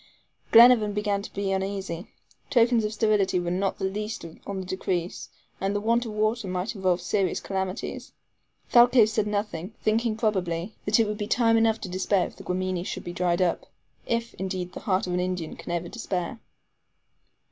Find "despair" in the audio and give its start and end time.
11.87-12.25, 15.87-16.39